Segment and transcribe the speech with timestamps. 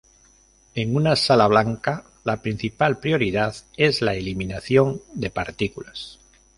[0.73, 6.17] En una sala blanca la principal prioridad es la eliminación de partículas.